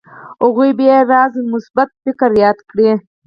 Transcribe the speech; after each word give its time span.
هغوی 0.43 0.69
به 0.77 0.83
يې 0.89 0.97
راز 1.11 1.33
مثبت 1.53 1.89
فکر 2.03 2.29
ياد 2.43 2.57
کړي. 2.69 2.89